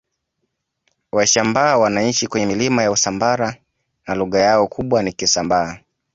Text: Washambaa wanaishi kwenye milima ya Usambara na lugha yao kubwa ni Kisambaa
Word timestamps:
Washambaa 1.11 1.77
wanaishi 1.77 2.27
kwenye 2.27 2.45
milima 2.45 2.83
ya 2.83 2.91
Usambara 2.91 3.55
na 4.07 4.15
lugha 4.15 4.39
yao 4.39 4.67
kubwa 4.67 5.03
ni 5.03 5.13
Kisambaa 5.13 5.77